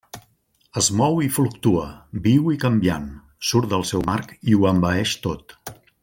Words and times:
Es 0.81 0.87
mou 1.01 1.19
i 1.25 1.27
fluctua, 1.35 1.83
viu 2.27 2.49
i 2.55 2.59
canviant, 2.65 3.05
surt 3.53 3.69
del 3.75 3.85
seu 3.93 4.05
marc 4.11 4.33
i 4.53 4.57
ho 4.61 4.67
envaeix 4.75 5.13
tot. 5.29 5.55